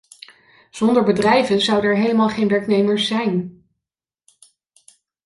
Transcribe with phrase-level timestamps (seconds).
[0.71, 3.65] Zonder bedrijven zouden er helemaal geen werknemers zijn.